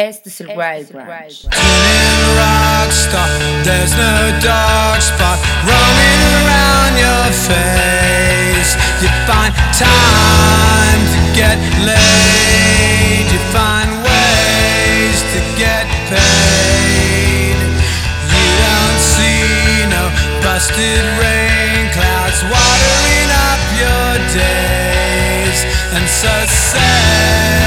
[0.00, 1.44] Este es el Wild Branch.
[2.40, 3.28] rockstar,
[3.64, 5.38] there's no dark spot
[5.68, 8.72] roaming around your face.
[9.02, 17.60] You find time to get laid, you find ways to get paid.
[18.32, 20.08] You don't see no
[20.40, 25.60] busted rain clouds watering up your days,
[25.92, 27.59] and so sad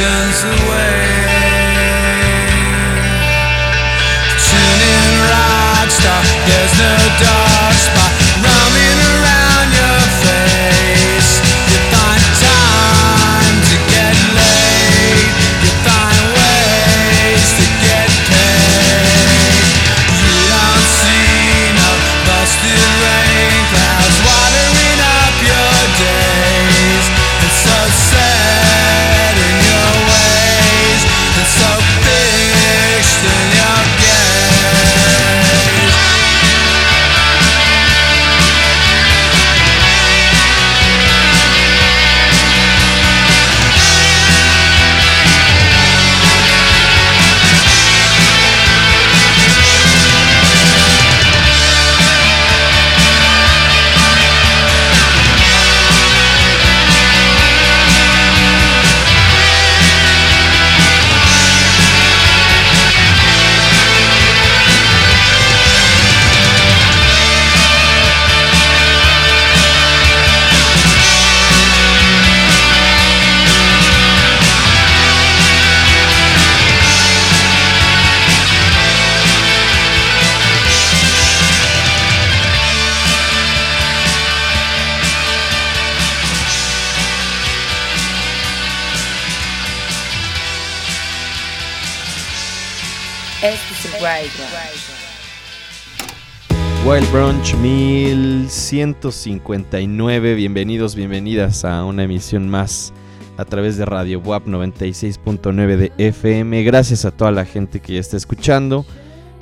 [0.00, 0.69] oceans away.
[96.84, 102.92] Wild Brunch 1159, bienvenidos, bienvenidas a una emisión más
[103.36, 106.64] a través de Radio WAP 96.9 de FM.
[106.64, 108.84] Gracias a toda la gente que ya está escuchando.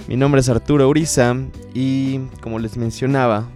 [0.07, 1.35] Mi nombre es Arturo Uriza
[1.73, 3.49] y como les mencionaba,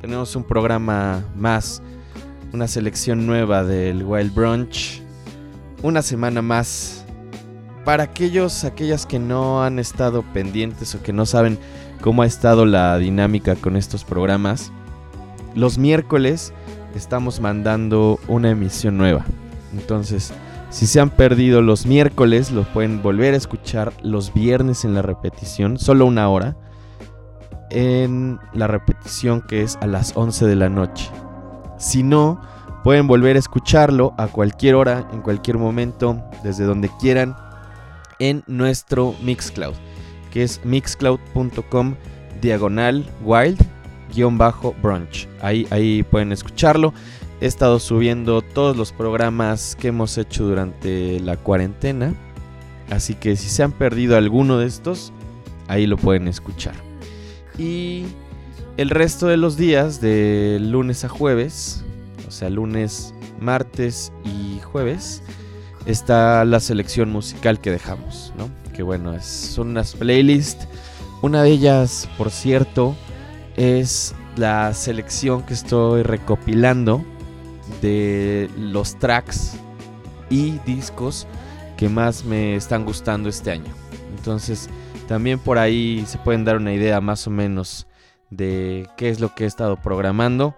[0.00, 1.82] tenemos un programa más,
[2.54, 5.02] una selección nueva del Wild Brunch.
[5.82, 7.03] Una semana más
[7.84, 11.58] para aquellos, aquellas que no han estado pendientes o que no saben
[12.00, 14.72] cómo ha estado la dinámica con estos programas,
[15.54, 16.52] los miércoles
[16.94, 19.24] estamos mandando una emisión nueva.
[19.72, 20.32] Entonces,
[20.70, 25.02] si se han perdido los miércoles, los pueden volver a escuchar los viernes en la
[25.02, 26.56] repetición, solo una hora,
[27.70, 31.10] en la repetición que es a las 11 de la noche.
[31.78, 32.40] Si no,
[32.82, 37.36] pueden volver a escucharlo a cualquier hora, en cualquier momento, desde donde quieran,
[38.18, 39.74] en nuestro Mixcloud,
[40.32, 41.94] que es mixcloud.com
[42.40, 43.60] diagonal wild
[44.14, 45.28] guion bajo brunch.
[45.40, 46.92] Ahí, ahí pueden escucharlo.
[47.40, 52.14] He estado subiendo todos los programas que hemos hecho durante la cuarentena.
[52.90, 55.12] Así que si se han perdido alguno de estos,
[55.68, 56.74] ahí lo pueden escuchar.
[57.58, 58.04] Y
[58.76, 61.84] el resto de los días, de lunes a jueves,
[62.26, 65.22] o sea, lunes, martes y jueves,
[65.86, 68.48] está la selección musical que dejamos, ¿no?
[68.72, 70.66] Que bueno, son unas playlists.
[71.22, 72.94] Una de ellas, por cierto,
[73.56, 77.04] es la selección que estoy recopilando
[77.80, 79.56] de los tracks
[80.28, 81.26] y discos
[81.76, 83.72] que más me están gustando este año.
[84.16, 84.68] Entonces,
[85.06, 87.86] También por ahí se pueden dar una idea más o menos
[88.30, 90.54] de qué es lo que he estado programando,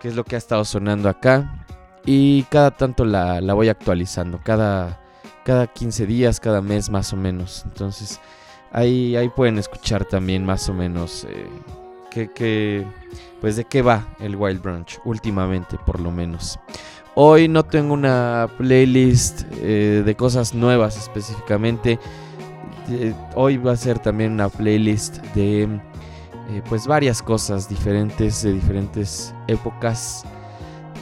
[0.00, 1.63] qué es lo que ha estado sonando acá.
[2.04, 5.00] Y cada tanto la, la voy actualizando, cada,
[5.44, 7.62] cada 15 días, cada mes más o menos.
[7.64, 8.20] Entonces
[8.72, 11.48] ahí, ahí pueden escuchar también más o menos eh,
[12.10, 12.84] que, que,
[13.40, 16.58] pues de qué va el Wild Brunch últimamente por lo menos.
[17.16, 22.00] Hoy no tengo una playlist eh, de cosas nuevas específicamente.
[22.90, 28.52] Eh, hoy va a ser también una playlist de eh, pues varias cosas diferentes de
[28.52, 30.24] diferentes épocas.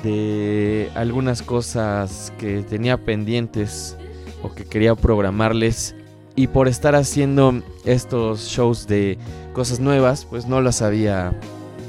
[0.02, 3.96] De algunas cosas que tenía pendientes
[4.42, 5.94] o que quería programarles.
[6.34, 9.18] Y por estar haciendo estos shows de
[9.52, 11.38] cosas nuevas, pues no las había,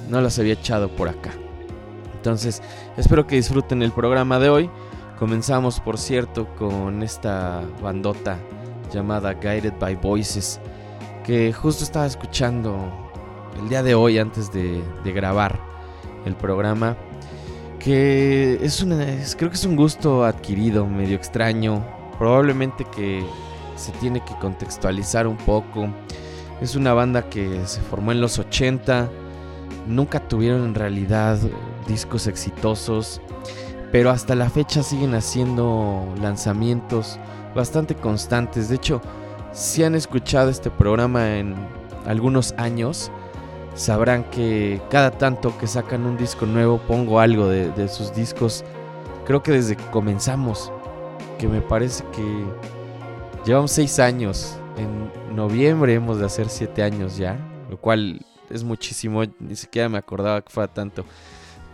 [0.09, 1.31] no las había echado por acá.
[2.15, 2.61] Entonces,
[2.97, 4.69] espero que disfruten el programa de hoy.
[5.17, 8.37] Comenzamos, por cierto, con esta bandota
[8.93, 10.59] llamada Guided by Voices,
[11.25, 12.91] que justo estaba escuchando
[13.61, 15.59] el día de hoy antes de, de grabar
[16.25, 16.97] el programa.
[17.83, 21.83] Que es es- creo que es un gusto adquirido, medio extraño.
[22.17, 23.23] Probablemente que
[23.75, 25.89] se tiene que contextualizar un poco.
[26.61, 29.09] Es una banda que se formó en los 80.
[29.85, 31.37] Nunca tuvieron en realidad
[31.87, 33.19] discos exitosos.
[33.91, 37.19] Pero hasta la fecha siguen haciendo lanzamientos
[37.53, 38.69] bastante constantes.
[38.69, 39.01] De hecho,
[39.51, 41.53] si han escuchado este programa en
[42.05, 43.11] algunos años,
[43.75, 48.63] sabrán que cada tanto que sacan un disco nuevo pongo algo de, sus discos.
[49.25, 50.71] Creo que desde que comenzamos,
[51.39, 52.45] que me parece que
[53.45, 54.57] llevamos seis años.
[54.77, 57.37] En noviembre hemos de hacer siete años ya,
[57.69, 59.23] lo cual es muchísimo.
[59.39, 61.05] Ni siquiera me acordaba que fuera tanto.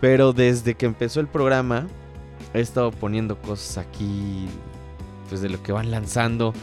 [0.00, 1.86] Pero desde que empezó el programa,
[2.54, 4.48] he estado poniendo cosas aquí,
[5.28, 6.54] pues de lo que van lanzando.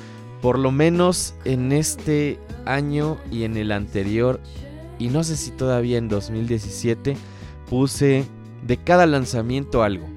[0.42, 4.40] Por lo menos en este año y en el anterior,
[5.00, 7.16] y no sé si todavía en 2017,
[7.70, 8.26] puse
[8.66, 10.08] de cada lanzamiento algo.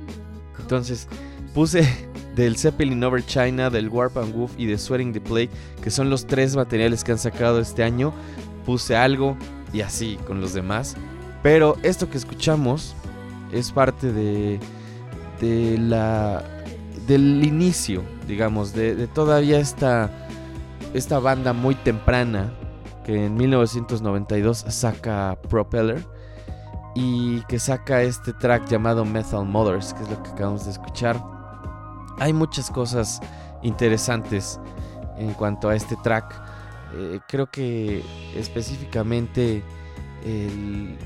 [0.59, 1.09] Entonces,
[1.55, 1.87] puse
[2.37, 5.51] del Zeppelin Over China, del Warp and Woof y de Sweating the Plague,
[5.83, 8.13] que son los tres materiales que han sacado este año.
[8.65, 9.37] Puse algo
[9.73, 10.97] y así con los demás.
[11.43, 12.95] Pero esto que escuchamos
[13.53, 14.61] es parte de,
[15.41, 16.45] de la
[17.07, 20.11] del inicio, digamos, de, de todavía esta,
[20.95, 22.53] esta banda muy temprana
[23.05, 26.05] que en 1992 saca Propeller
[26.95, 31.23] y que saca este track llamado Metal Mothers, que es lo que acabamos de escuchar.
[32.19, 33.21] Hay muchas cosas
[33.63, 34.61] interesantes
[35.19, 36.35] en cuanto a este track.
[36.95, 38.03] Eh, creo que
[38.37, 39.63] específicamente
[40.25, 40.99] el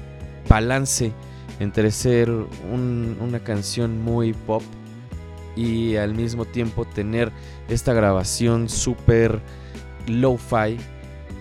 [0.48, 1.12] balance
[1.60, 4.62] entre ser un- una canción muy pop
[5.56, 7.30] y al mismo tiempo tener
[7.68, 9.40] esta grabación súper
[10.08, 10.78] lo-fi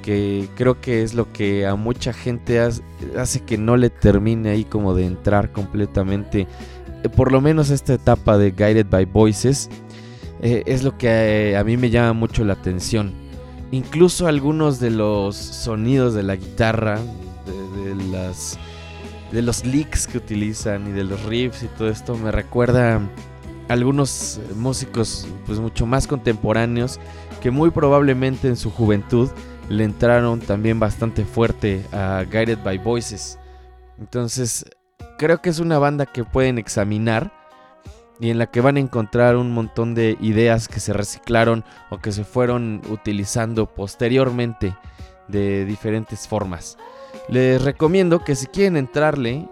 [0.04, 4.66] que creo que es lo que a mucha gente hace, que no le termine ahí
[4.66, 6.46] como de entrar completamente.
[7.04, 9.70] Eh, por lo menos esta etapa de Guided by Voices
[10.44, 13.14] eh, es lo que eh, a mí me llama mucho la atención.
[13.72, 17.00] Incluso algunos de los sonidos de la guitarra
[17.86, 18.60] de, las
[19.32, 23.02] de los licks que utilizan y de los riffs y todo esto me recuerda a
[23.74, 27.00] algunos músicos pues mucho más contemporáneos
[27.42, 29.30] que muy probablemente en su juventud
[29.70, 33.40] le entraron también bastante fuerte a Guided by Voices.
[34.00, 34.66] Entonces,
[35.18, 37.32] creo que es una banda que pueden examinar
[38.20, 41.98] y en la que van a encontrar un montón de ideas que se reciclaron o
[41.98, 44.76] que se fueron utilizando posteriormente
[45.28, 46.78] de diferentes formas.
[47.30, 49.48] Les recomiendo que si quieren entrarle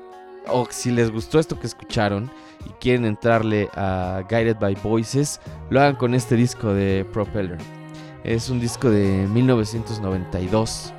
[0.48, 2.32] o si les gustó esto que escucharon
[2.66, 5.40] y quieren entrarle a Guided by Voices,
[5.70, 7.81] lo hagan con este disco de Propeller.
[8.24, 10.94] Es un disco de 1992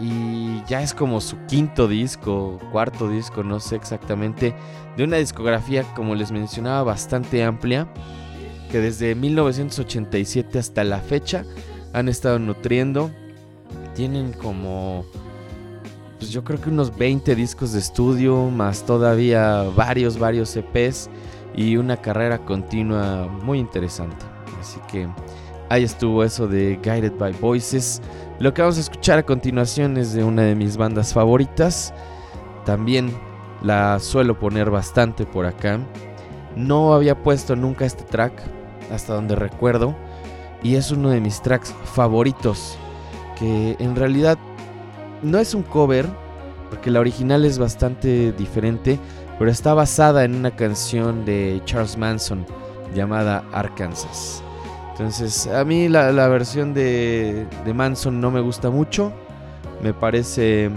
[0.00, 4.54] y ya es como su quinto disco, cuarto disco, no sé exactamente,
[4.96, 7.86] de una discografía como les mencionaba bastante amplia,
[8.70, 11.44] que desde 1987 hasta la fecha
[11.92, 13.10] han estado nutriendo.
[13.94, 15.04] Tienen como,
[16.18, 21.10] pues yo creo que unos 20 discos de estudio, más todavía varios, varios EPs
[21.54, 24.24] y una carrera continua muy interesante.
[24.58, 25.06] Así que
[25.72, 28.02] ahí estuvo eso de Guided by Voices.
[28.38, 31.94] Lo que vamos a escuchar a continuación es de una de mis bandas favoritas.
[32.66, 33.10] También
[33.62, 35.80] la suelo poner bastante por acá.
[36.56, 38.34] No había puesto nunca este track,
[38.92, 39.96] hasta donde recuerdo.
[40.62, 42.76] Y es uno de mis tracks favoritos.
[43.38, 44.36] Que en realidad
[45.22, 46.06] no es un cover,
[46.68, 48.98] porque la original es bastante diferente.
[49.38, 52.44] Pero está basada en una canción de Charles Manson
[52.94, 54.42] llamada Arkansas.
[54.92, 59.12] Entonces, a mí la, versión de, de Manson no me gusta mucho.
[59.82, 60.70] Me parece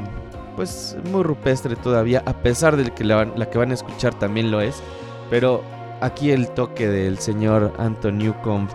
[0.55, 4.51] pues muy rupestre todavía, a pesar de que la, la que van a escuchar también
[4.51, 4.81] lo es.
[5.29, 5.63] Pero
[6.01, 8.69] aquí el toque del señor Anton Newcomb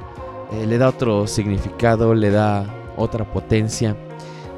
[0.53, 2.65] eh, le da otro significado, le da
[2.97, 3.97] otra potencia.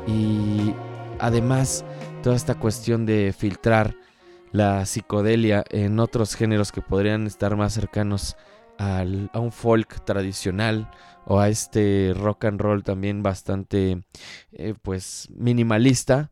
[0.06, 0.74] Y
[1.18, 1.84] además,
[2.22, 3.94] toda esta cuestión de filtrar
[4.50, 8.36] la psicodelia en otros géneros que podrían estar más cercanos
[8.78, 10.90] al- a un folk tradicional
[11.24, 14.02] o a este rock and roll también bastante
[14.52, 16.30] eh, pues minimalista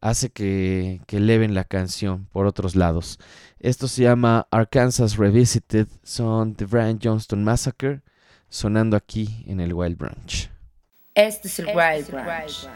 [0.00, 3.18] hace que, que eleven la canción por otros lados.
[3.60, 8.00] Esto se llama Arkansas Revisited, son The Brian Johnston Massacre,
[8.48, 10.50] sonando aquí en el Wild Branch.
[11.14, 12.68] Este es el Wild Branch.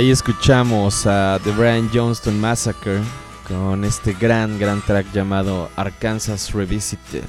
[0.00, 3.00] Ahí escuchamos a The Brian Johnston Massacre
[3.46, 7.24] con este gran, gran track llamado Arkansas Revisited.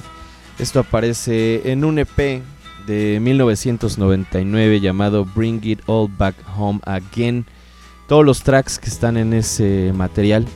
[0.58, 2.42] Esto aparece en un EP
[2.86, 7.44] de 1999 llamado Bring It All Back Home Again.
[8.08, 10.46] Todos los tracks que están en ese material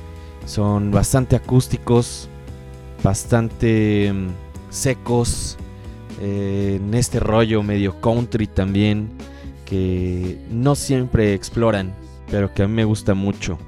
[0.47, 2.31] son bastante acústicos,
[3.03, 4.29] bastante mm,
[4.71, 5.59] secos,
[6.23, 9.11] eh, en este rollo medio country también,
[9.67, 11.95] que no siempre exploran,
[12.31, 13.59] pero que a mí me gusta mucho.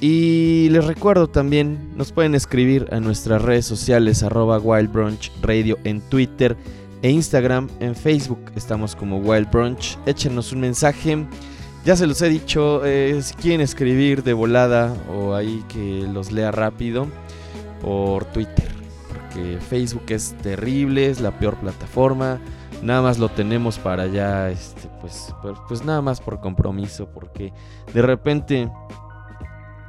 [0.00, 5.78] Y les recuerdo también, nos pueden escribir a nuestras redes sociales, arroba Wild Brunch Radio
[5.84, 6.56] en Twitter
[7.02, 9.98] e Instagram, en Facebook estamos como Wild Brunch.
[10.06, 11.26] Échenos un mensaje.
[11.84, 16.30] Ya se los he dicho, eh, si quieren escribir de volada o ahí que los
[16.30, 17.08] lea rápido
[17.80, 18.68] por Twitter.
[19.08, 22.40] Porque Facebook es terrible, es la peor plataforma.
[22.82, 27.06] Nada más lo tenemos para ya, este, pues, pues, pues nada más por compromiso.
[27.06, 27.52] Porque
[27.94, 28.70] de repente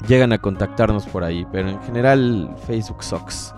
[0.07, 1.45] llegan a contactarnos por ahí.
[1.51, 3.53] Pero en general Facebook sucks.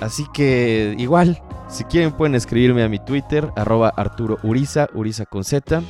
[0.00, 5.44] Así que igual, si quieren pueden escribirme a mi Twitter, arroba Arturo Uriza, Uriza con
[5.44, 5.82] Z,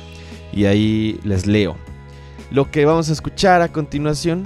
[0.51, 1.77] y ahí les leo.
[2.51, 4.43] Lo que vamos a escuchar a continuación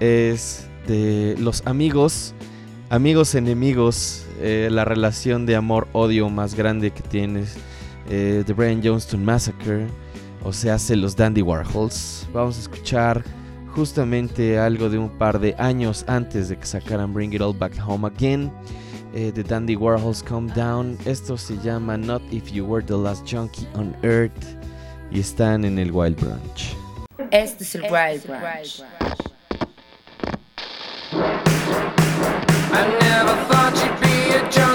[0.00, 2.34] es de los amigos,
[2.88, 7.56] amigos enemigos, eh, la relación de amor-odio más grande que tienes,
[8.08, 9.86] eh, The Brian Johnston Massacre,
[10.44, 12.26] o sea, hace los Dandy Warhols.
[12.32, 13.22] Vamos a escuchar
[13.74, 17.74] justamente algo de un par de años antes de que sacaran Bring It All Back
[17.86, 18.50] Home Again.
[19.14, 20.98] eh, The Dandy Warhols Come Down.
[21.06, 24.56] Esto se llama Not If You Were the Last Junkie on Earth.
[25.10, 26.76] Y están en el Wild Branch.
[27.30, 28.82] Este es el Wild Branch.
[32.72, 33.55] I never
[34.36, 34.65] your job.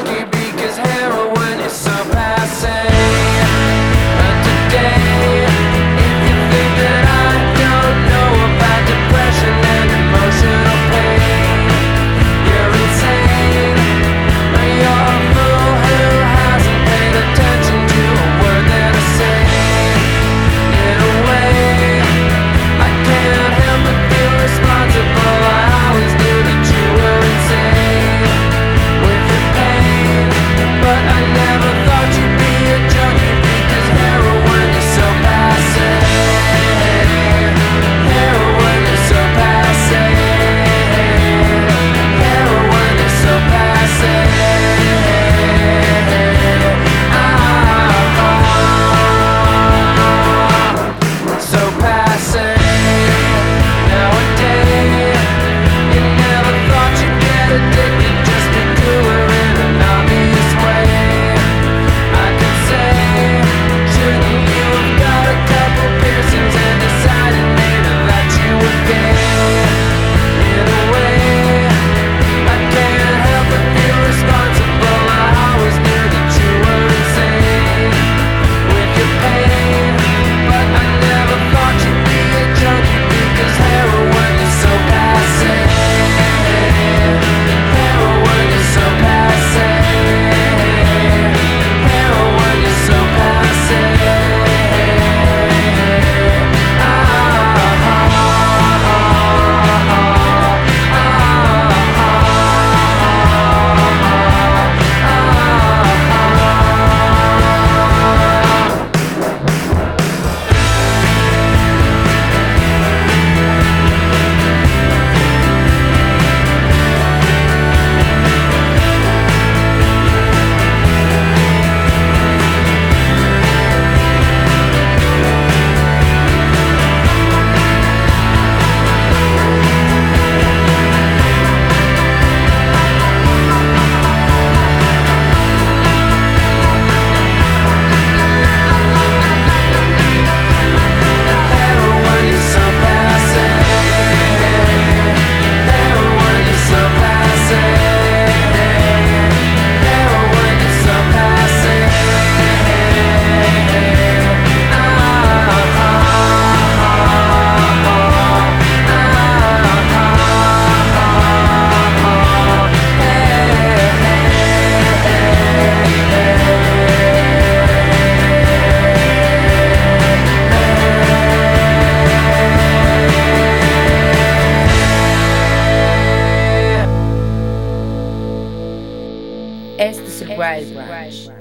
[180.58, 181.41] Este es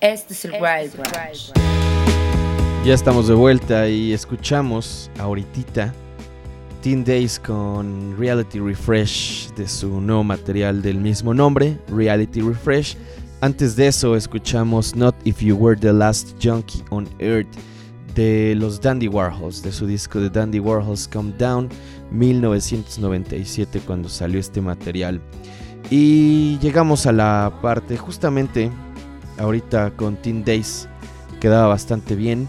[0.00, 1.52] Este es el Wild Branch.
[2.86, 5.92] Ya estamos de vuelta y escuchamos ahorita
[6.80, 12.96] Teen Days con Reality Refresh de su nuevo material del mismo nombre, Reality Refresh.
[13.42, 17.54] Antes de eso escuchamos Not If You Were the Last Junkie on Earth
[18.14, 21.68] de los Dandy Warhols, de su disco de Dandy Warhols Come Down
[22.10, 25.20] 1997 cuando salió este material.
[25.90, 28.70] Y llegamos a la parte justamente
[29.38, 30.88] ahorita con Teen Days,
[31.40, 32.48] quedaba bastante bien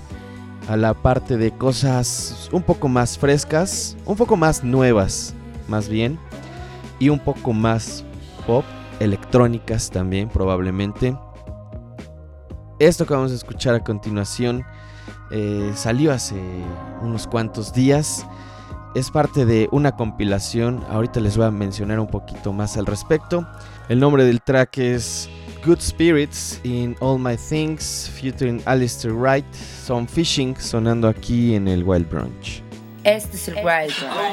[0.67, 5.33] a la parte de cosas un poco más frescas, un poco más nuevas,
[5.67, 6.19] más bien,
[6.99, 8.03] y un poco más
[8.45, 8.63] pop,
[8.99, 11.17] electrónicas también probablemente.
[12.79, 14.63] Esto que vamos a escuchar a continuación
[15.31, 16.35] eh, salió hace
[17.01, 18.25] unos cuantos días.
[18.93, 23.47] Es parte de una compilación, ahorita les voy a mencionar un poquito más al respecto.
[23.87, 25.29] El nombre del track es
[25.63, 31.83] Good Spirits in All My Things, featuring Alistair Wright, Some Fishing, sonando aquí en el
[31.83, 32.63] Wild Brunch.
[33.03, 34.31] Este es el Wild Branch.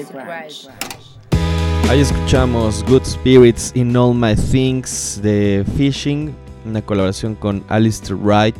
[0.00, 0.68] Branch.
[1.90, 6.34] Ahí escuchamos Good Spirits in All My Things de Fishing,
[6.64, 8.56] una colaboración con Alistair Wright.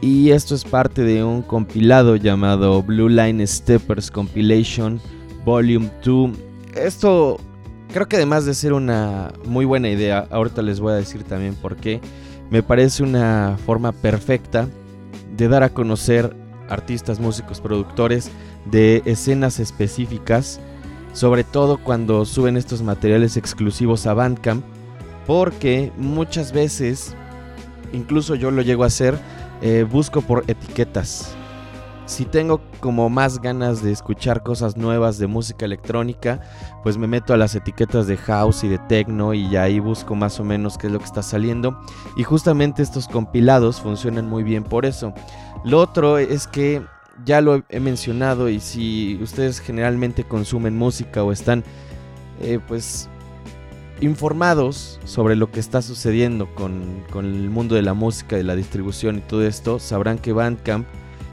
[0.00, 5.00] Y esto es parte de un compilado llamado Blue Line Steppers Compilation
[5.44, 6.30] Volume 2.
[6.74, 7.38] Esto
[7.92, 11.54] creo que además de ser una muy buena idea, ahorita les voy a decir también
[11.56, 12.00] por qué,
[12.48, 14.66] me parece una forma perfecta
[15.36, 16.34] de dar a conocer
[16.70, 18.30] artistas, músicos, productores
[18.64, 20.60] de escenas específicas,
[21.12, 24.64] sobre todo cuando suben estos materiales exclusivos a Bandcamp,
[25.26, 27.14] porque muchas veces,
[27.92, 29.18] incluso yo lo llego a hacer,
[29.60, 31.34] eh, busco por etiquetas.
[32.08, 36.40] Si tengo como más ganas de escuchar cosas nuevas de música electrónica,
[36.82, 40.40] pues me meto a las etiquetas de house y de techno y ahí busco más
[40.40, 41.78] o menos qué es lo que está saliendo.
[42.16, 45.12] Y justamente estos compilados funcionan muy bien por eso.
[45.64, 46.82] Lo otro es que
[47.24, 51.64] ya lo he mencionado y si ustedes generalmente consumen música o están
[52.40, 53.08] eh, pues
[54.00, 58.54] informados sobre lo que está sucediendo con, con el mundo de la música, de la
[58.54, 60.86] distribución y todo esto, sabrán que Bandcamp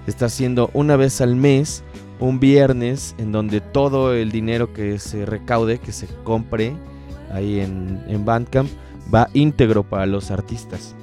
[0.07, 1.83] está haciendo una vez al mes
[2.19, 6.73] un viernes en donde todo el dinero que se recaude, que se compre
[7.31, 8.69] ahí en, en Bandcamp,
[9.13, 10.95] va íntegro para los artistas.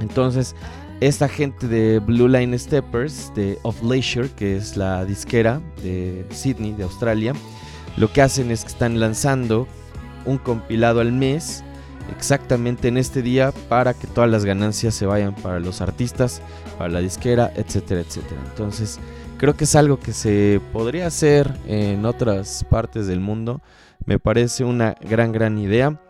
[0.00, 0.54] Entonces,
[1.00, 6.72] esta gente de Blue Line Steppers, de Of Leisure, que es la disquera de Sydney,
[6.72, 7.34] de Australia,
[7.96, 9.68] lo que hacen es que están lanzando
[10.24, 11.62] un compilado al mes
[12.14, 16.42] exactamente en este día para que todas las ganancias se vayan para los artistas,
[16.78, 18.40] para la disquera, etcétera, etcétera.
[18.48, 18.98] Entonces,
[19.36, 23.62] creo que es algo que se podría hacer en otras partes del mundo.
[24.04, 26.00] Me parece una gran, gran idea.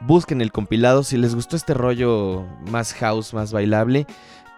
[0.00, 4.06] Busquen el compilado si les gustó este rollo más house, más bailable.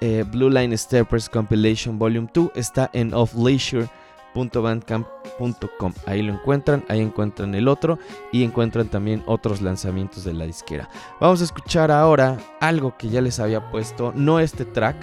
[0.01, 5.93] eh, Blue Line Steppers Compilation Volume 2 está en offleisure.bandcamp.com.
[6.07, 7.99] Ahí lo encuentran, ahí encuentran el otro
[8.33, 10.89] y encuentran también otros lanzamientos de la disquera.
[11.21, 14.97] Vamos a escuchar ahora algo que ya les había puesto, no este track,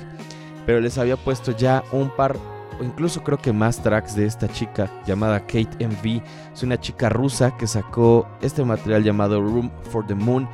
[0.66, 2.36] pero les había puesto ya un par
[2.82, 6.22] incluso creo que más tracks de esta chica llamada Kate MV.
[6.54, 10.48] Es una chica rusa que sacó este material llamado Room for the Moon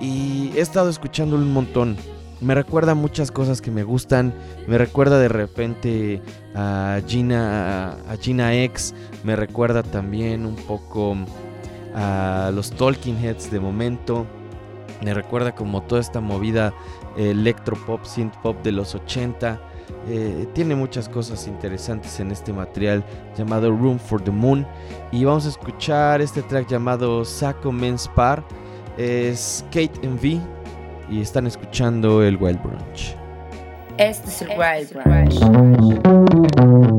[0.00, 1.96] y he estado escuchándolo un montón.
[2.40, 4.32] Me recuerda muchas cosas que me gustan.
[4.66, 6.22] Me recuerda de repente
[6.54, 8.94] a Gina, a Gina X.
[9.24, 11.16] Me recuerda también un poco
[11.94, 14.26] a los Talking Heads de momento.
[15.02, 16.72] Me recuerda como toda esta movida
[17.16, 19.60] eh, electropop, synth pop de los 80.
[20.08, 23.04] Eh, tiene muchas cosas interesantes en este material
[23.36, 24.66] llamado Room for the Moon.
[25.12, 28.42] Y vamos a escuchar este track llamado Saco Men's Par.
[28.96, 30.40] Es Kate MV
[31.10, 33.16] y están escuchando el Wild Brunch.
[33.98, 36.89] Este es el Wild Branch.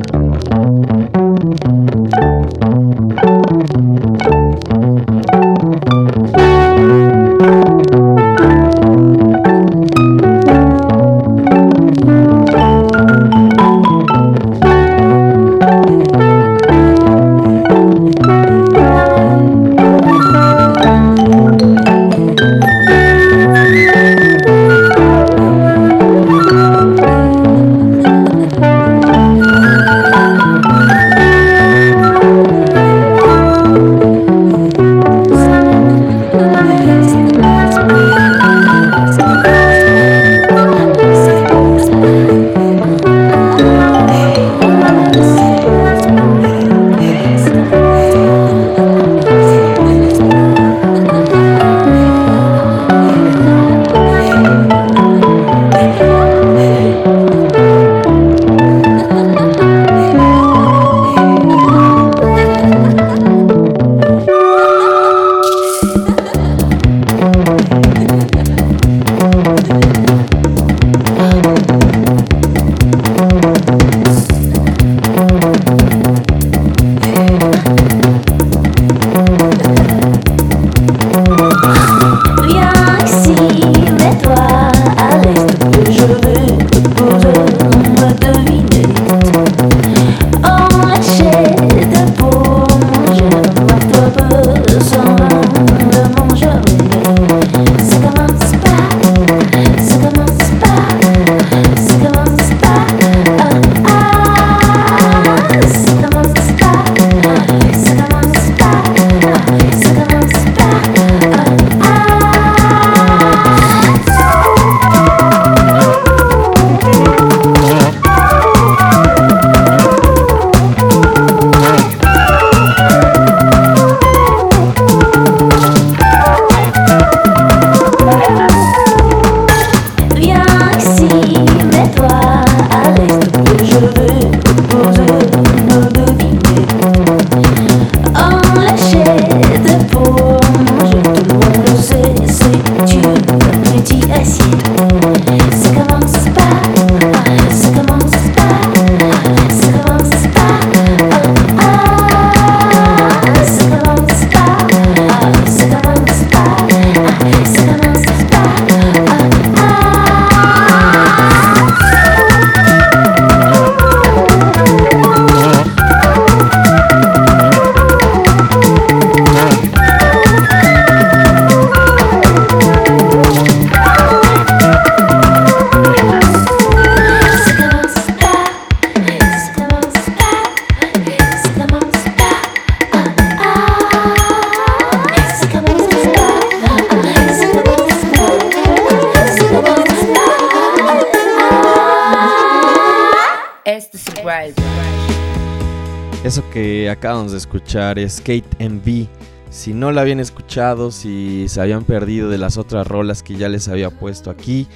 [196.92, 199.08] Acabamos de escuchar es Kate MV.
[199.50, 203.50] Si no la habían escuchado, si se habían perdido de las otras rolas que ya
[203.50, 204.68] les había puesto aquí,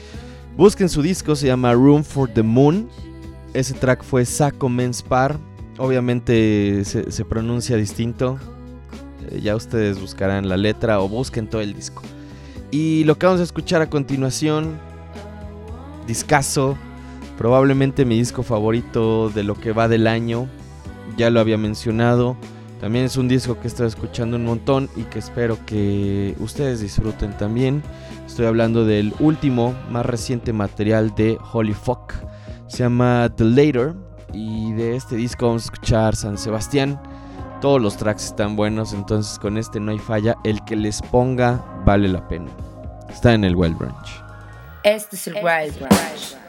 [0.57, 2.89] busquen su disco, se llama Room for the Moon.
[3.53, 5.38] Ese track fue Saco Men's Par.
[5.78, 8.38] Obviamente se, pronuncia distinto.
[9.30, 12.01] Eh, ya ustedes buscarán la letra o busquen todo el disco.
[12.72, 14.78] Y lo que vamos a escuchar a continuación,
[16.07, 16.78] discazo,
[17.38, 20.49] probablemente mi disco favorito de lo que va del año.
[21.18, 22.36] Ya lo había mencionado.
[22.80, 26.82] También es un disco que he estado escuchando un montón y que espero que ustedes
[26.82, 27.82] disfruten también.
[28.26, 32.13] Estoy hablando del último, más reciente material de Holy Fuck.
[32.68, 33.93] Se llama The Later.
[34.34, 37.01] Y de este disco vamos a escuchar San Sebastián.
[37.61, 40.36] Todos los tracks están buenos, entonces con este no hay falla.
[40.43, 42.51] El que les ponga vale la pena.
[43.09, 44.26] Está en el Well Branch.
[44.84, 46.44] Este es el Wild Branch.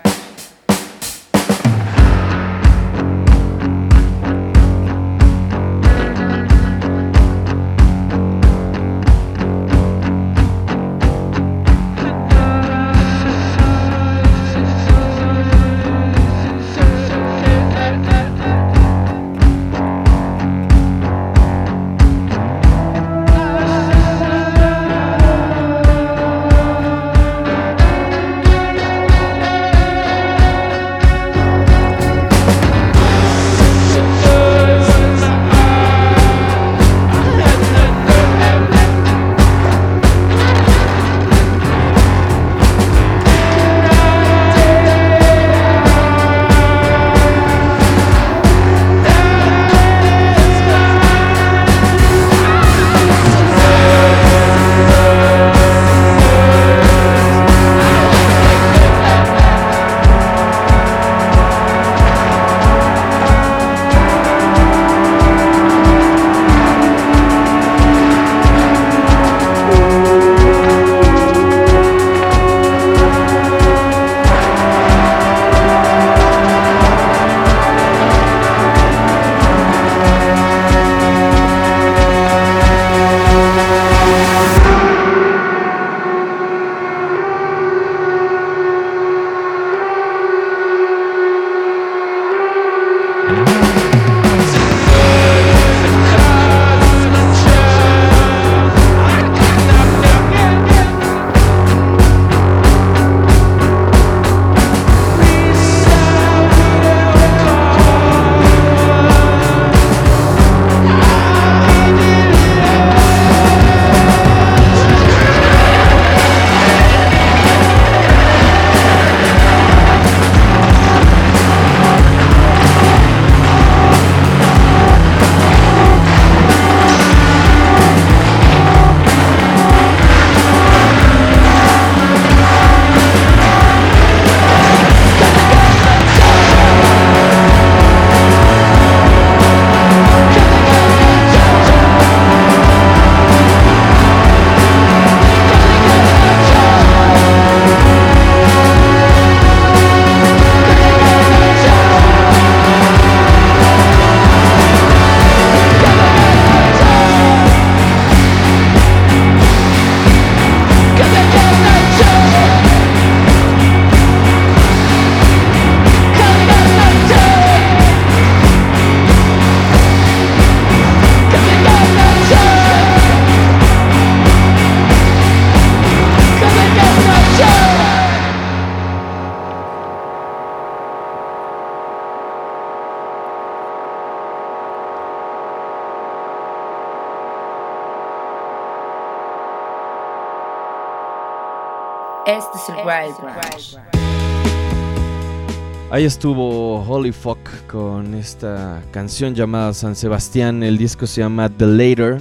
[195.97, 197.39] Ahí estuvo Holy Fuck
[197.69, 200.63] con esta canción llamada San Sebastián.
[200.63, 202.21] El disco se llama The Later,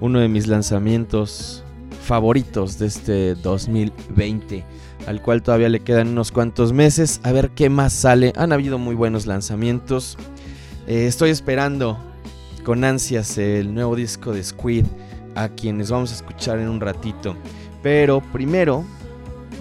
[0.00, 1.64] uno de mis lanzamientos
[2.04, 4.64] favoritos de este 2020,
[5.08, 7.20] al cual todavía le quedan unos cuantos meses.
[7.24, 8.32] A ver qué más sale.
[8.36, 10.16] Han habido muy buenos lanzamientos.
[10.86, 11.98] Eh, estoy esperando
[12.64, 14.86] con ansias el nuevo disco de Squid,
[15.34, 17.34] a quienes vamos a escuchar en un ratito.
[17.82, 18.84] Pero primero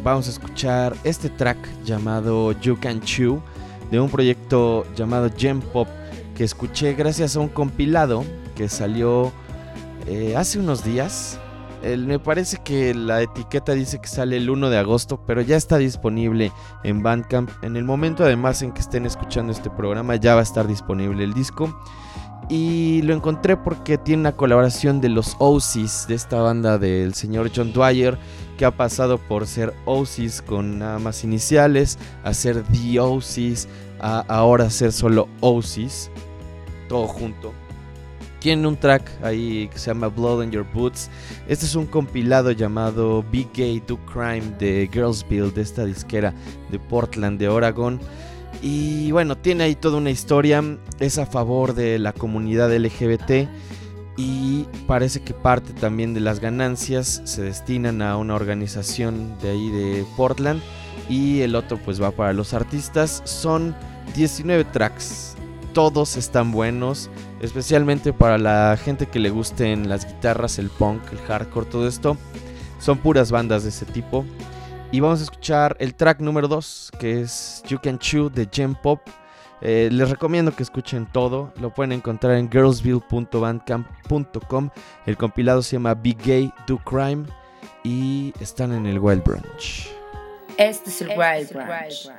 [0.03, 1.57] vamos a escuchar este track
[1.89, 3.41] llamado You Can Chew
[3.89, 5.87] de un proyecto llamado Gem Pop
[6.35, 8.23] que escuché gracias a un compilado
[8.55, 9.31] que salió
[10.05, 11.39] eh, hace unos días.
[11.81, 15.77] Me parece que la etiqueta dice que sale el 1 de agosto, pero ya está
[15.77, 16.51] disponible
[16.83, 17.49] en Bandcamp.
[17.63, 21.23] En el momento además en que estén escuchando este programa ya va a estar disponible
[21.23, 21.73] el disco.
[22.49, 27.51] Y lo encontré porque tiene una colaboración de los Oasis, de esta banda del señor
[27.55, 28.17] John Dwyer,
[28.57, 33.67] que ha pasado por ser Oasis con nada más iniciales, a ser The Oasis,
[33.99, 36.09] a ahora ser solo Oasis,
[36.87, 37.53] todo junto.
[38.39, 41.09] Tiene un track ahí que se llama Blood on Your Boots.
[41.47, 46.33] Este es un compilado llamado Big Gay Do Crime de Girlsville, de esta disquera
[46.71, 47.99] de Portland, de Oregon.
[48.61, 50.63] Y bueno, tiene ahí toda una historia.
[50.99, 53.47] Es a favor de la comunidad LGBT.
[54.17, 59.69] Y parece que parte también de las ganancias se destinan a una organización de ahí
[59.69, 60.61] de Portland.
[61.07, 63.21] Y el otro pues va para los artistas.
[63.23, 63.75] Son
[64.15, 65.35] 19 tracks.
[65.73, 67.09] Todos están buenos.
[67.39, 72.17] Especialmente para la gente que le gusten las guitarras, el punk, el hardcore, todo esto.
[72.79, 74.25] Son puras bandas de ese tipo.
[74.91, 78.73] Y vamos a escuchar el track número 2, que es You Can Chew de Gem
[78.73, 78.99] Pop.
[79.61, 81.53] Eh, les recomiendo que escuchen todo.
[81.59, 84.69] Lo pueden encontrar en girlsville.bandcamp.com.
[85.05, 87.25] El compilado se llama Big Gay Do Crime.
[87.83, 89.91] Y están en el Wild Branch.
[90.57, 92.09] Este es el Wild Branch.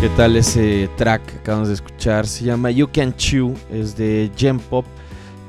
[0.00, 2.26] ¿Qué tal ese track que acabamos de escuchar?
[2.26, 4.86] Se llama You Can Chew, es de Gem Pop.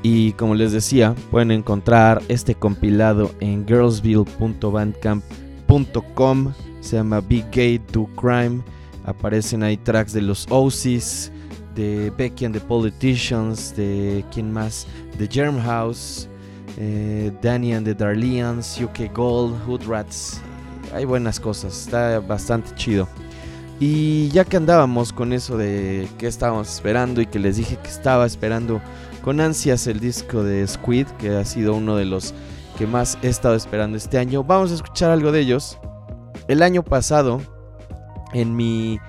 [0.03, 6.53] Y como les decía, pueden encontrar este compilado en girlsville.bandcamp.com.
[6.81, 8.61] Se llama Big Gay Do Crime.
[9.05, 11.31] Aparecen ahí tracks de los OCs,
[11.73, 14.87] de Becky and the Politicians, de quién más,
[15.17, 16.27] de Germ House,
[16.77, 20.41] eh, Danny and the Darlians, UK Gold, Hood Rats.
[20.93, 23.04] Hay buenas cosas, está bastante chido.
[23.79, 27.89] Y ya que andábamos con eso de que estábamos esperando y que les dije que
[27.89, 28.81] estaba esperando
[29.21, 32.33] con ansias el disco de Squid, que ha sido uno de los
[32.77, 35.77] que más he estado esperando este año, vamos a escuchar algo de ellos.
[36.47, 37.41] El año pasado,
[38.33, 38.99] en mi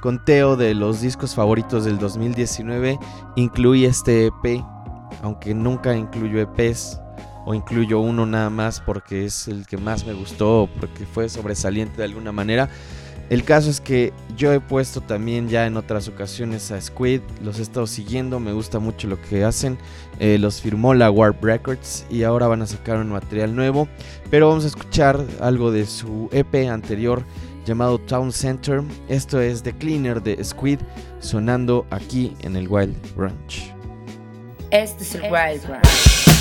[0.00, 2.98] conteo de los discos favoritos del 2019,
[3.36, 4.64] incluí este EP,
[5.22, 7.00] aunque nunca incluyo EPs
[7.44, 11.98] o incluyo uno nada más porque es el que más me gustó, porque fue sobresaliente
[11.98, 12.68] de alguna manera.
[13.32, 17.58] El caso es que yo he puesto también ya en otras ocasiones a Squid, los
[17.58, 19.78] he estado siguiendo, me gusta mucho lo que hacen,
[20.20, 23.88] eh, los firmó la Warp Records y ahora van a sacar un material nuevo,
[24.30, 27.24] pero vamos a escuchar algo de su EP anterior
[27.64, 30.80] llamado Town Center, esto es The Cleaner de Squid
[31.20, 33.72] sonando aquí en el Wild Ranch.
[34.70, 36.31] Este es el Wild Ranch.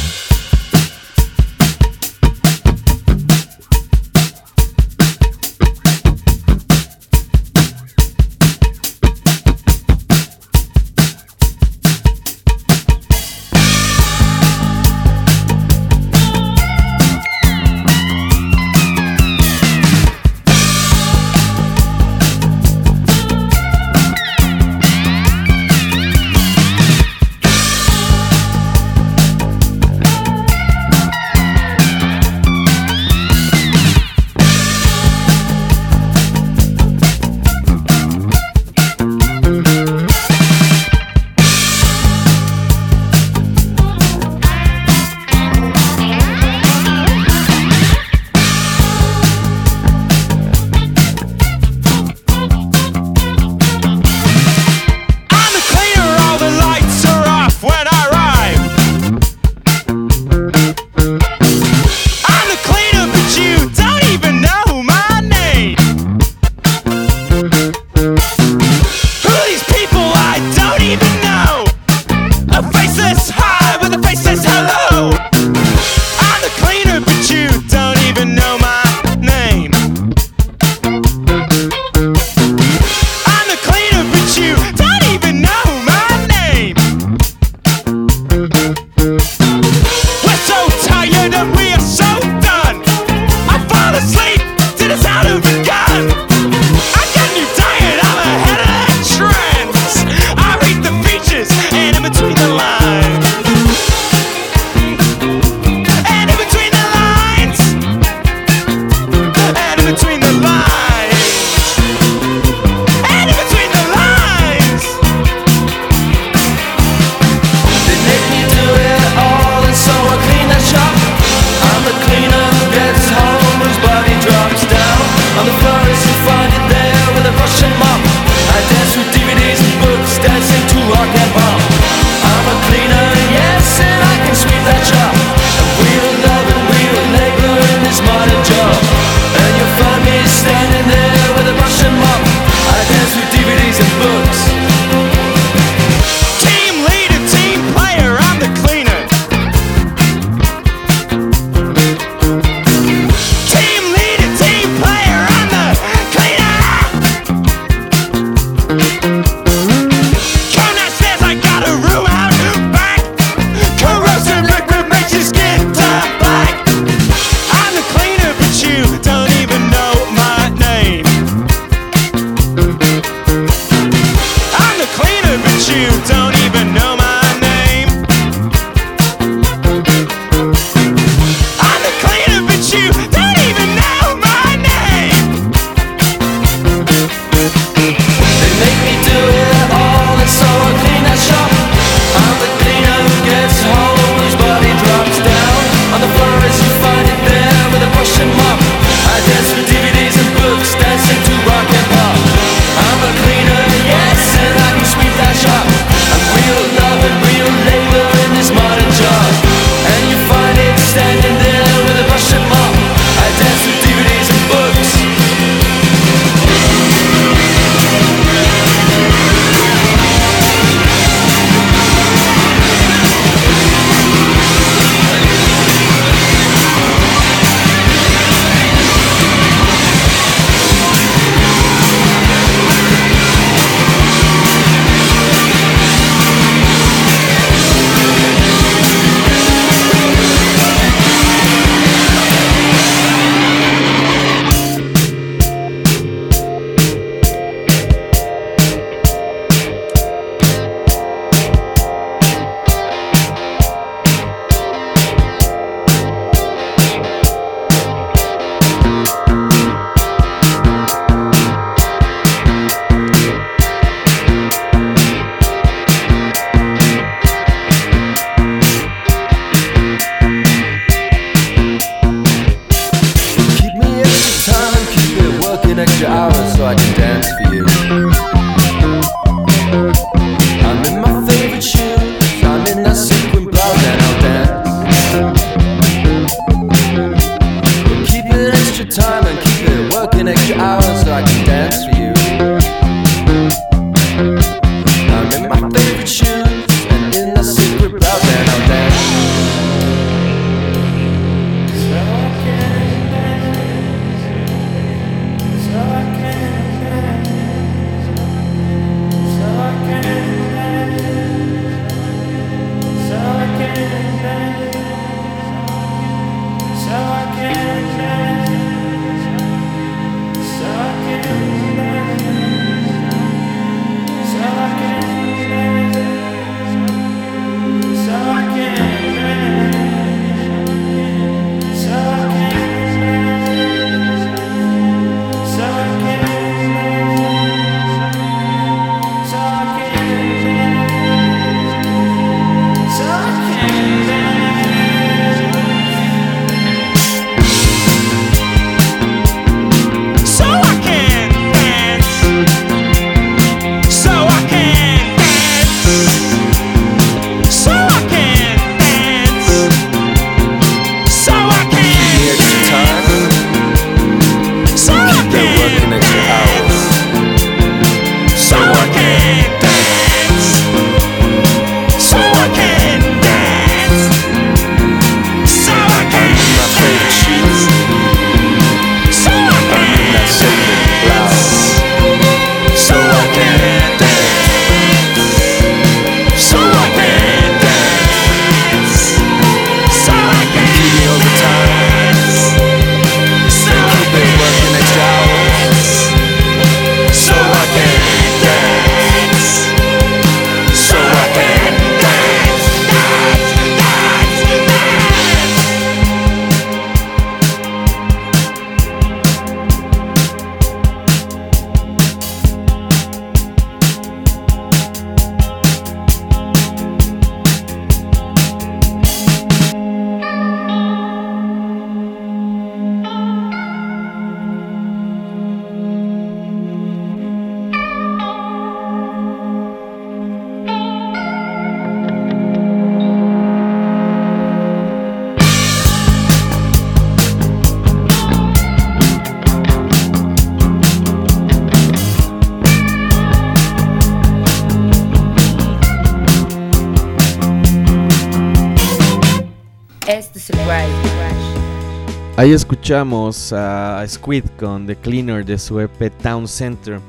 [452.53, 456.99] Escuchamos a Squid con The Cleaner de su EP Town Center.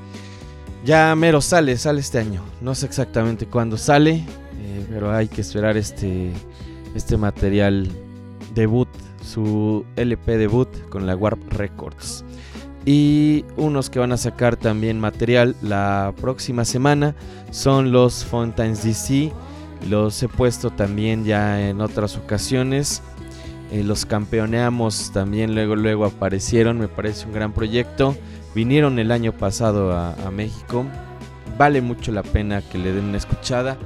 [0.85, 2.45] Ya mero sale, sale este año.
[2.61, 4.25] No sé exactamente cuándo sale,
[4.61, 6.31] eh, pero hay que esperar este,
[6.95, 7.91] este material
[8.55, 8.89] debut,
[9.21, 12.25] su LP debut con la Warp Records.
[12.87, 17.17] Y unos que van a sacar también material la próxima semana
[17.51, 19.33] son los Fountains DC.
[19.91, 23.03] Los he puesto también ya en otras ocasiones.
[23.73, 26.79] Eh, los campeoneamos también, luego, luego aparecieron.
[26.79, 28.15] Me parece un gran proyecto.
[28.55, 30.85] Vinieron el año pasado a, México.
[31.57, 33.79] Vale mucho la pena que le den una escuchada.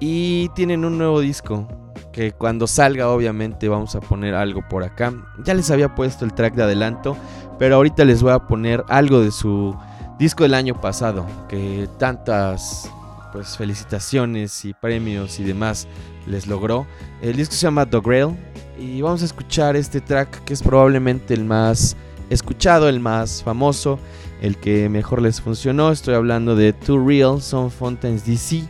[0.00, 1.66] Y tienen un nuevo disco.
[2.12, 5.14] Que cuando salga, obviamente, vamos a poner algo por acá.
[5.42, 7.16] Ya les había puesto el track de adelanto.
[7.58, 9.74] Pero ahorita les voy a poner algo de su
[10.18, 11.24] disco del año pasado.
[11.48, 12.92] Que tantas
[13.32, 15.88] pues felicitaciones y premios y demás
[16.26, 16.86] les logró.
[17.22, 18.36] El disco se llama The Grail
[18.78, 21.96] y vamos a escuchar este track que es probablemente el más
[22.30, 23.98] escuchado, el más famoso,
[24.40, 25.92] el que mejor les funcionó.
[25.92, 28.62] Estoy hablando de Too Real Son Fountains DC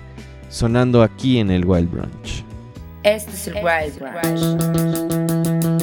[0.49, 2.45] sonando aquí en el Wild Brunch.
[3.05, 5.82] Este es el Rise Rush.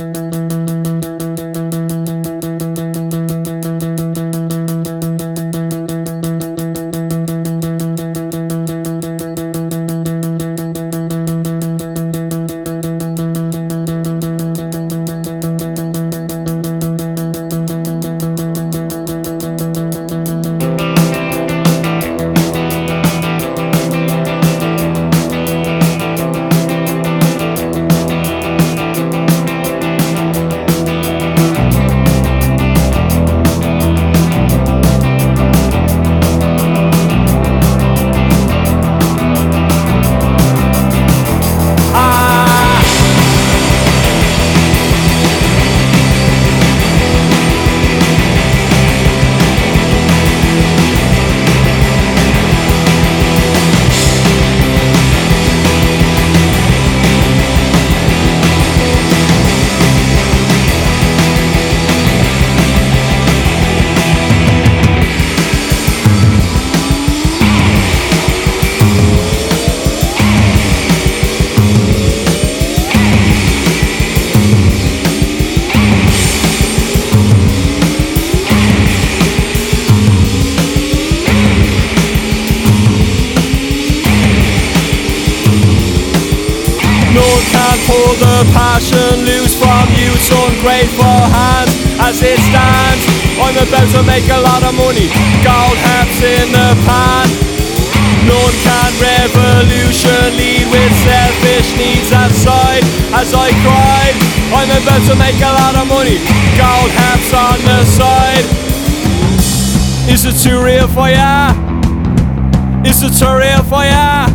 [112.90, 114.26] Is it too real for ya?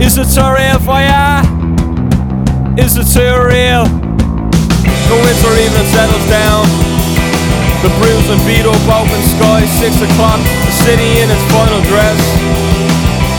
[0.00, 1.44] Is it too real for ya?
[2.80, 3.84] Is it too real?
[3.84, 6.88] The winter even settles down
[7.84, 12.18] the bruised and beat up open sky, six o'clock, the city in its final dress.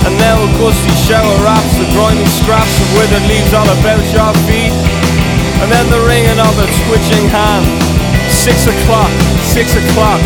[0.08, 4.32] And now a gusty shower wraps the grimy scraps of withered leaves all about your
[4.48, 4.72] feet.
[5.60, 7.68] And then the ringing of a twitching hand.
[8.32, 9.12] Six o'clock,
[9.44, 10.22] six o'clock.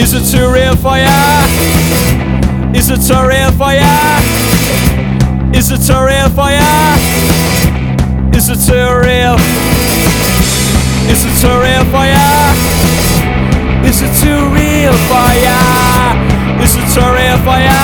[0.00, 1.44] Is it too real for ya?
[2.74, 3.92] Is it too real for ya?
[5.52, 6.96] Is it too real for ya?
[8.32, 9.36] Is it too real?
[11.04, 12.56] Is it too real for ya?
[13.84, 15.60] Is it too real for ya?
[16.64, 17.80] Is it too real for ya?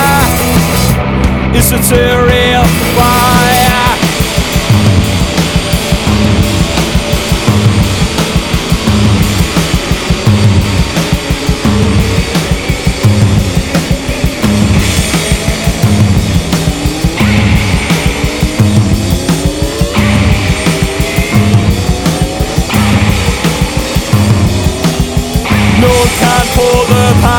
[1.53, 2.65] Is it too real
[2.97, 3.66] for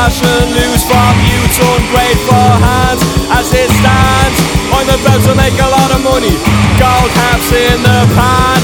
[0.09, 4.39] passion loose from youth's ungrateful hands as it stands.
[4.73, 6.33] I'm about to make a lot of money,
[6.81, 8.57] gold caps in the pan.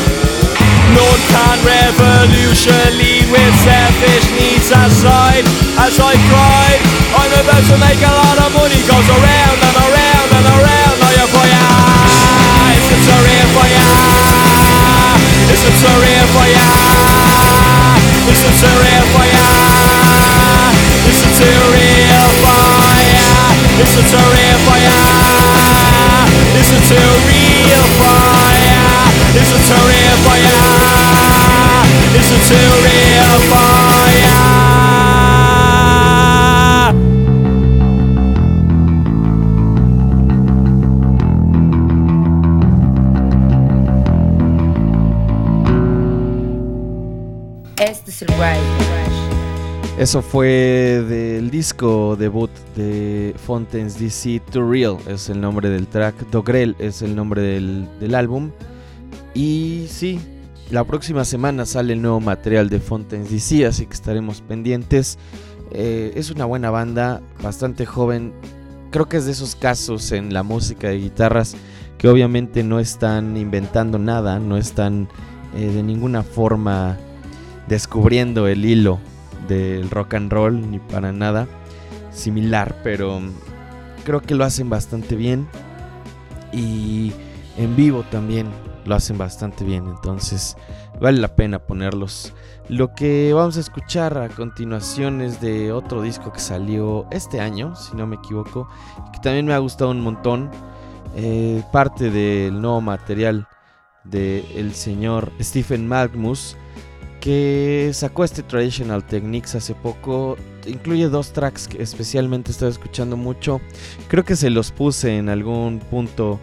[0.98, 5.46] None can revolution lead with selfish needs aside.
[5.78, 6.82] As I cried,
[7.14, 10.96] I'm about to make a lot of money, goes around and around and around.
[10.98, 11.66] Now you for ya,
[12.74, 13.86] it's a surreal for ya,
[15.54, 16.66] it's a surreal for ya.
[18.34, 19.75] It's a surreal for ya.
[21.06, 23.22] It's a surreal for ya.
[23.82, 24.98] It's a surreal for ya.
[26.58, 28.82] It's a surreal for ya.
[29.38, 30.60] It's a surreal for ya.
[32.18, 33.95] It's a surreal for
[50.06, 56.30] Eso fue del disco debut de Fontaines DC To Real, es el nombre del track.
[56.30, 58.52] Dogrel es el nombre del, álbum.
[59.34, 60.20] Y sí,
[60.70, 65.18] la próxima semana sale el nuevo material de Fontaines DC, así que estaremos pendientes.
[65.72, 68.32] Eh, es una buena banda, bastante joven.
[68.92, 71.56] Creo que es de esos casos en la música de guitarras
[71.98, 75.10] que obviamente no están inventando nada, no están
[75.56, 76.96] eh, de ninguna forma
[77.68, 79.00] descubriendo el hilo
[79.48, 81.48] del rock and roll ni para nada
[82.12, 83.22] similar, pero
[84.04, 85.48] creo que lo hacen bastante bien
[86.52, 87.12] y
[87.58, 88.48] en vivo también
[88.86, 90.56] lo hacen bastante bien, entonces
[91.02, 92.34] vale la pena ponerlos.
[92.70, 97.76] Lo que vamos a escuchar a continuación es de otro disco que salió este año,
[97.76, 98.68] si no me equivoco,
[99.12, 100.50] que también me ha gustado un montón,
[101.16, 103.48] eh, parte del nuevo material
[104.04, 106.58] del señor Stephen Magnus
[107.26, 110.38] que sacó este Traditional Techniques hace poco.
[110.68, 113.62] Incluye dos tracks que especialmente estoy escuchando mucho.
[114.10, 116.40] Creo que se los puse en algún punto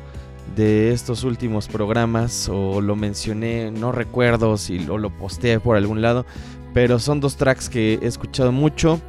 [0.57, 6.03] de estos últimos programas o lo mencioné, no recuerdo si lo, lo posteé por algún
[6.03, 6.27] lado,
[6.75, 9.01] pero son dos tracks que he escuchado mucho,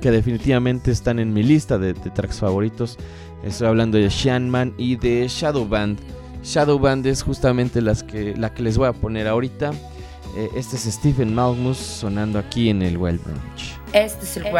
[0.00, 2.98] que definitivamente están en mi lista de, tracks favoritos.
[3.42, 5.98] Estoy hablando de Shanman y de Shadow Band.
[6.44, 9.72] Shadow Band es justamente las que, la que les voy a poner ahorita.
[10.36, 13.80] Eh, este es Stephen Malmus sonando aquí en el Wild Branch.
[13.94, 14.52] Este es el.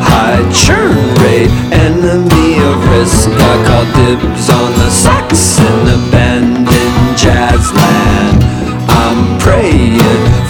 [0.00, 3.28] High churn rate, enemy of risk.
[3.28, 6.61] I call dibs on the sax in abandoned jazz
[8.88, 9.98] I'm praying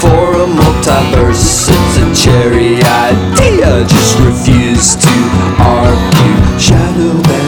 [0.00, 1.68] for a multiverse.
[1.70, 5.14] It's a cherry idea, just refuse to
[5.58, 6.58] argue.
[6.58, 7.41] Shadow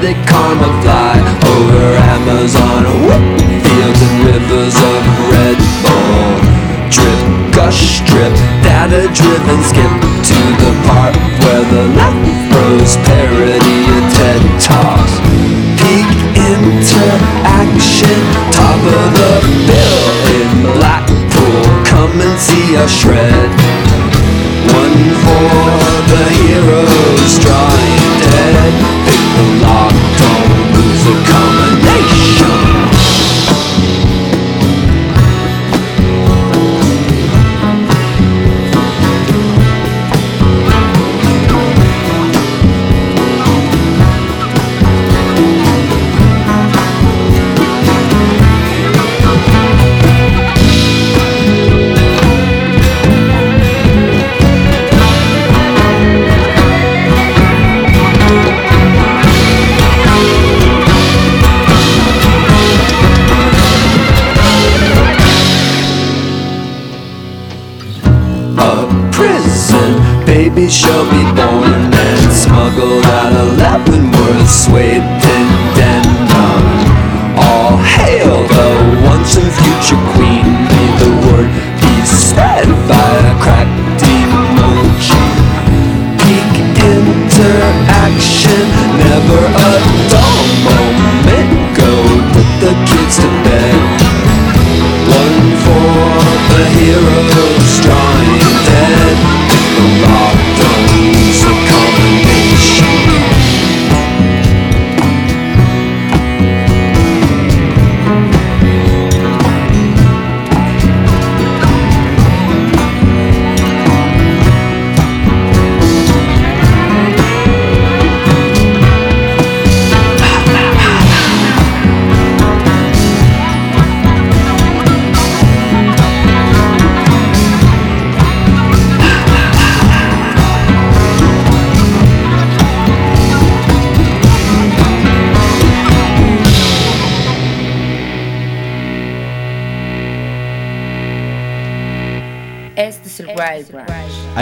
[0.00, 1.84] they karma fly over
[2.16, 2.84] Amazon.
[3.04, 3.24] Whoop!
[3.60, 6.40] Fields and rivers of Red Bull.
[6.88, 7.20] Drip,
[7.52, 8.32] gush, drip,
[8.64, 9.60] data driven.
[9.60, 9.92] Skip
[10.24, 11.14] to the part
[11.44, 15.14] where the left throws parody of TED Talks.
[15.84, 16.08] Peak
[16.48, 18.20] interaction,
[18.56, 19.34] top of the
[19.68, 20.00] bill
[20.32, 20.50] in
[20.80, 21.60] Blackpool.
[21.84, 23.50] Come and see us shred.
[24.64, 25.44] One for
[26.08, 28.99] the heroes drawing dead
[29.40, 31.59] the lock, Don't lose the Come.
[70.54, 73.56] Babies shall be born and smuggled out of
[74.68, 75.29] weight addendum.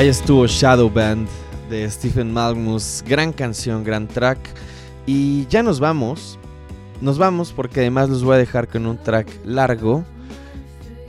[0.08, 1.28] Estuvo Shadow Band
[1.68, 3.04] de Stephen Malmus.
[3.06, 4.38] Gran canción, gran track.
[5.04, 6.38] Y ya nos vamos.
[7.02, 10.04] Nos vamos porque además los voy a dejar con un track largo.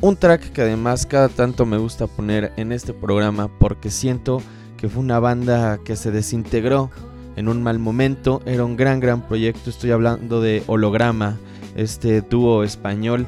[0.02, 4.42] Un track que además cada tanto me gusta poner en este programa porque siento
[4.76, 6.92] que fue una banda que se desintegró
[7.38, 8.42] en un mal momento.
[8.46, 9.70] Era un gran, gran proyecto.
[9.70, 11.38] Estoy hablando de Holograma,
[11.78, 13.26] este dúo español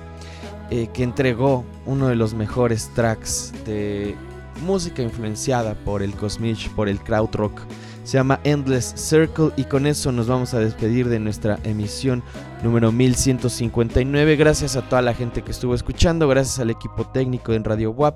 [0.70, 4.18] eh, que entregó uno de los mejores tracks de
[4.62, 7.60] música influenciada por el Cosmich, por el krautrock.
[8.04, 12.24] Se llama Endless Circle y con eso nos vamos a despedir de nuestra emisión
[12.64, 14.36] número 1159.
[14.36, 18.16] Gracias a toda la gente que estuvo escuchando, gracias al equipo técnico en Radio WAP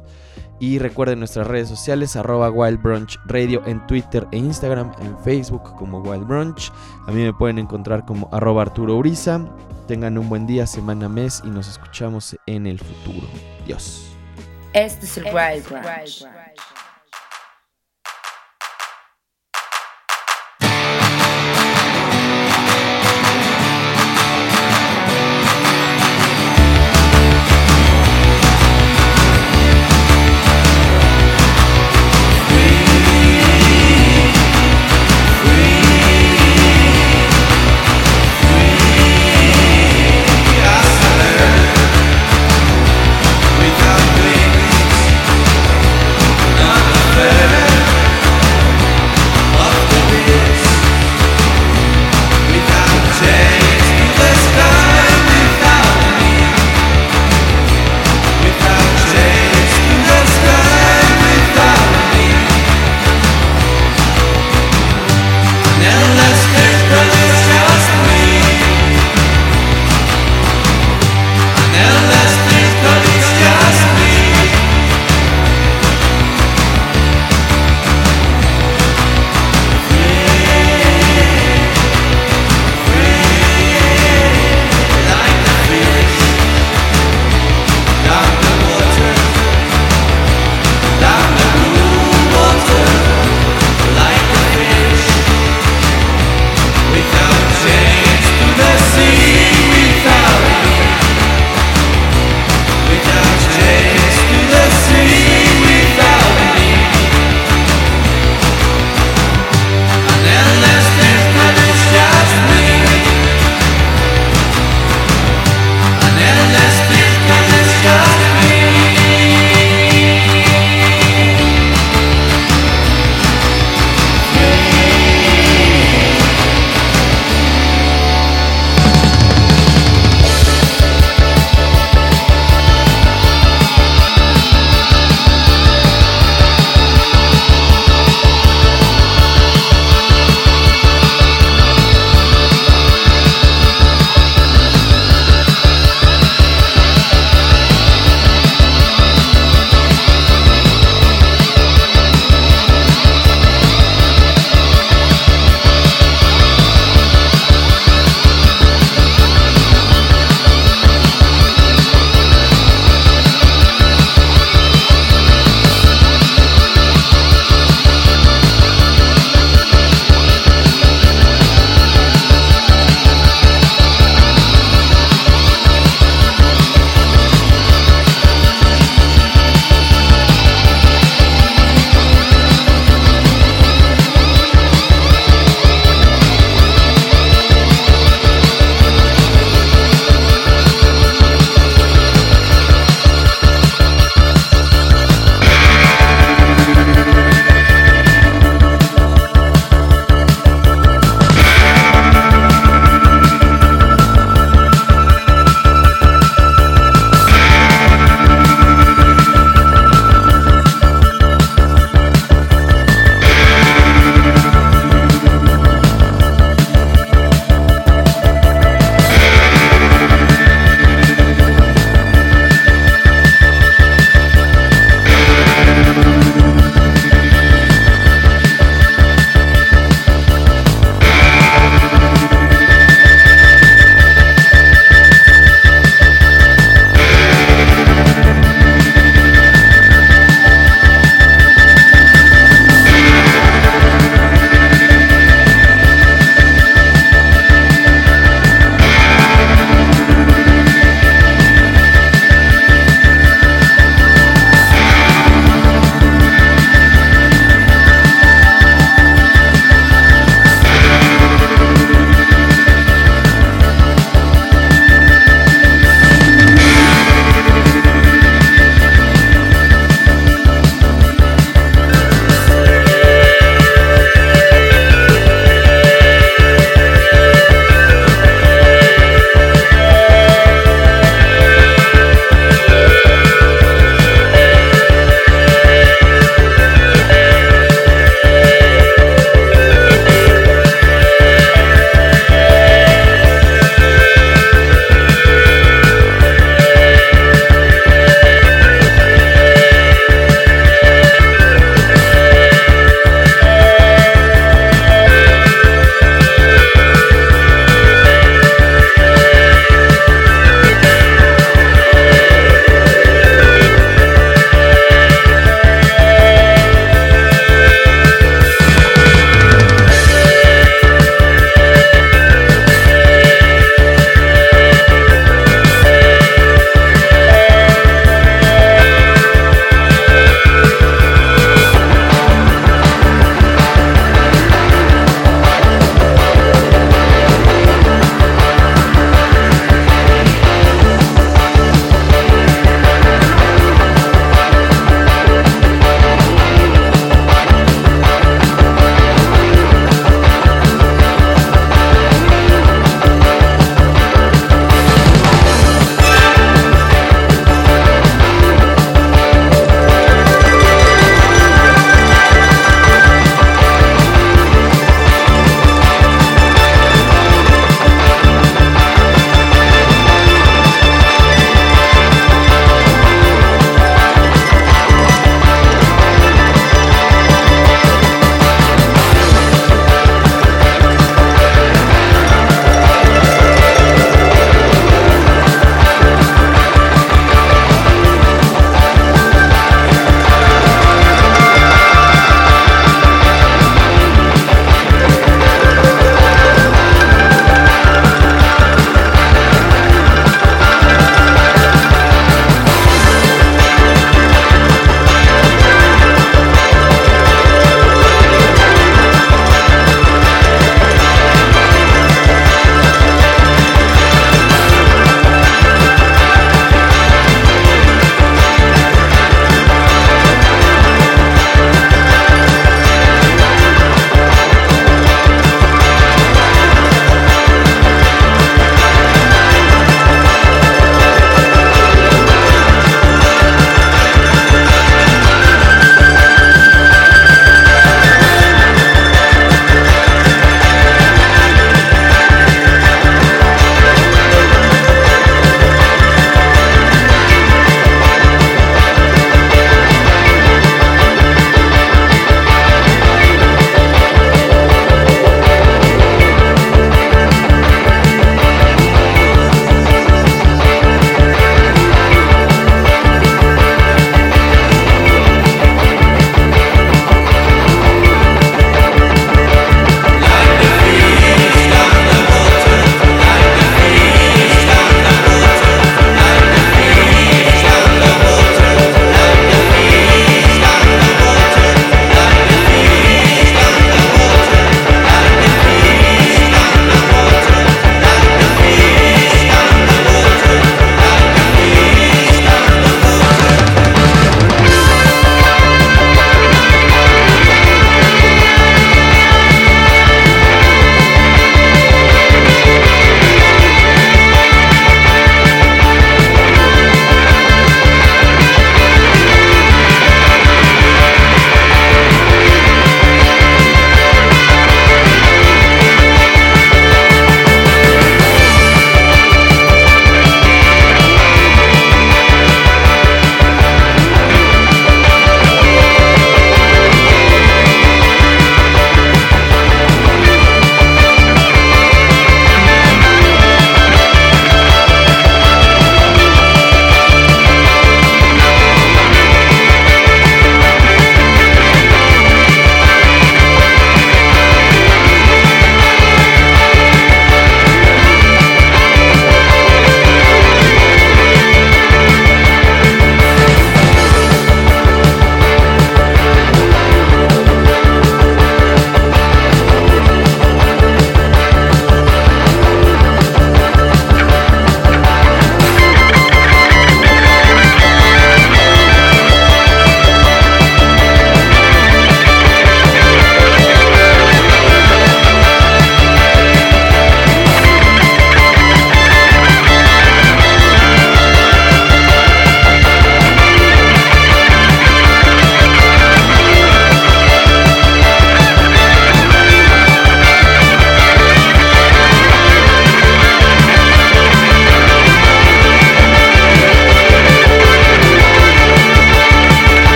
[0.60, 5.76] y recuerden nuestras redes sociales arroba Wild Brunch Radio en Twitter e Instagram, en Facebook
[5.76, 6.72] como Wild Brunch.
[7.08, 9.46] A mí me pueden encontrar como arroba Arturo Uriza.
[9.88, 13.28] Tengan un buen día, semana, mes y nos escuchamos en el futuro.
[13.68, 14.12] Dios.
[14.74, 16.24] Este es el Wild Rush.